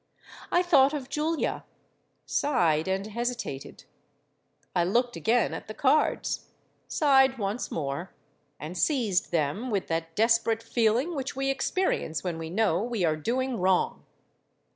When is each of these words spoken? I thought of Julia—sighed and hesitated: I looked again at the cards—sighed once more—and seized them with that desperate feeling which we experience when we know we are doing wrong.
I 0.51 0.63
thought 0.63 0.95
of 0.95 1.09
Julia—sighed 1.09 2.87
and 2.87 3.05
hesitated: 3.05 3.83
I 4.75 4.83
looked 4.83 5.15
again 5.15 5.53
at 5.53 5.67
the 5.67 5.75
cards—sighed 5.75 7.37
once 7.37 7.69
more—and 7.69 8.75
seized 8.75 9.29
them 9.31 9.69
with 9.69 9.89
that 9.89 10.15
desperate 10.15 10.63
feeling 10.63 11.13
which 11.15 11.35
we 11.35 11.51
experience 11.51 12.23
when 12.23 12.39
we 12.39 12.49
know 12.49 12.81
we 12.81 13.03
are 13.05 13.15
doing 13.15 13.59
wrong. 13.59 14.03